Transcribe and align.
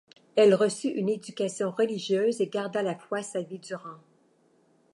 Elle 0.35 0.55
reçut 0.55 0.87
une 0.87 1.09
éducation 1.09 1.69
religieuse 1.69 2.41
et 2.41 2.47
garda 2.47 2.81
la 2.81 2.95
foi 2.97 3.21
sa 3.21 3.41
vie 3.43 3.59
durant. 3.59 3.99